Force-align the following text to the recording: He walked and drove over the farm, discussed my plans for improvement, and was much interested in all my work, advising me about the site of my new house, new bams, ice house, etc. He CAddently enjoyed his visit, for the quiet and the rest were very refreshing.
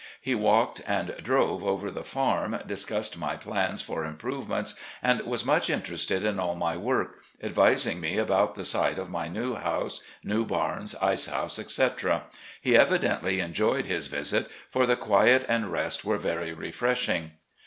He 0.19 0.33
walked 0.33 0.81
and 0.87 1.15
drove 1.21 1.63
over 1.63 1.91
the 1.91 2.03
farm, 2.03 2.59
discussed 2.65 3.19
my 3.19 3.35
plans 3.35 3.83
for 3.83 4.03
improvement, 4.03 4.73
and 5.03 5.21
was 5.27 5.45
much 5.45 5.69
interested 5.69 6.23
in 6.23 6.39
all 6.39 6.55
my 6.55 6.75
work, 6.75 7.19
advising 7.43 8.01
me 8.01 8.17
about 8.17 8.55
the 8.55 8.65
site 8.65 8.97
of 8.97 9.11
my 9.11 9.27
new 9.27 9.53
house, 9.53 10.01
new 10.23 10.43
bams, 10.43 10.95
ice 11.03 11.27
house, 11.27 11.59
etc. 11.59 12.23
He 12.59 12.71
CAddently 12.71 13.37
enjoyed 13.43 13.85
his 13.85 14.07
visit, 14.07 14.49
for 14.71 14.87
the 14.87 14.95
quiet 14.95 15.45
and 15.47 15.65
the 15.65 15.69
rest 15.69 16.03
were 16.03 16.17
very 16.17 16.51
refreshing. 16.51 17.33